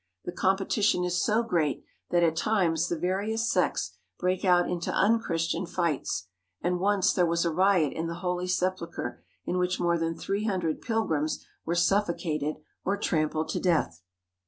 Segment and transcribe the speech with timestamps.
[0.25, 5.67] The competition is so great that at times the various sects break out into unchristian
[5.67, 6.25] fights,
[6.59, 10.45] and once there was a riot in the Holy Sepulchre in which more than three
[10.45, 14.01] hundred pilgrims were suf focated or trampled to death.